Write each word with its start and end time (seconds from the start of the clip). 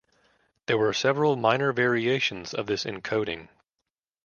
There 0.65 0.79
were 0.79 0.93
several 0.93 1.35
minor 1.35 1.71
variations 1.73 2.55
of 2.55 2.65
this 2.65 2.85
encoding. 2.85 3.49